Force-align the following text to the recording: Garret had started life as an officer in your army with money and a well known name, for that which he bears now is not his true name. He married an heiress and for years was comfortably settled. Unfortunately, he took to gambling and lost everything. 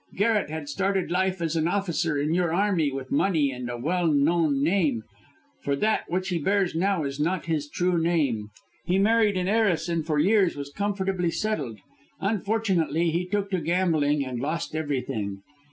Garret 0.15 0.49
had 0.49 0.67
started 0.67 1.11
life 1.11 1.43
as 1.43 1.55
an 1.55 1.67
officer 1.67 2.17
in 2.17 2.33
your 2.33 2.51
army 2.51 2.91
with 2.91 3.11
money 3.11 3.51
and 3.51 3.69
a 3.69 3.77
well 3.77 4.07
known 4.07 4.63
name, 4.63 5.03
for 5.61 5.75
that 5.75 6.09
which 6.09 6.29
he 6.29 6.39
bears 6.39 6.73
now 6.73 7.03
is 7.03 7.19
not 7.19 7.45
his 7.45 7.69
true 7.69 7.99
name. 7.99 8.49
He 8.83 8.97
married 8.97 9.37
an 9.37 9.47
heiress 9.47 9.87
and 9.87 10.03
for 10.03 10.17
years 10.17 10.55
was 10.55 10.71
comfortably 10.73 11.29
settled. 11.29 11.77
Unfortunately, 12.19 13.11
he 13.11 13.27
took 13.27 13.51
to 13.51 13.59
gambling 13.61 14.25
and 14.25 14.39
lost 14.39 14.75
everything. 14.75 15.43